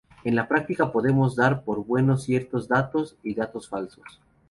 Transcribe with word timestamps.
En 0.23 0.33
la 0.35 0.47
práctica 0.47 0.91
podemos 0.91 1.35
dar 1.35 1.63
por 1.63 1.85
buenos 1.85 2.23
ciertos 2.23 2.67
datos 2.67 3.17
y 3.21 3.35
datos 3.35 3.69
falsos. 3.69 4.19